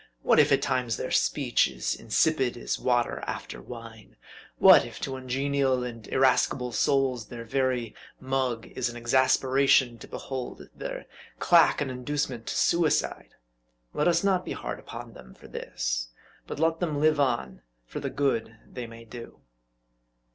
[0.23, 4.15] What, if at times their speech is insipid as water after wine?
[4.57, 10.67] What, if to ungenial and irascible souls, their very "mug" is an exasperation to behold,
[10.75, 11.05] their
[11.37, 13.35] clack an inducement to suicide?
[13.93, 16.07] Let us not be hard upon them v for this;
[16.47, 19.39] but let them live on for the good they may do.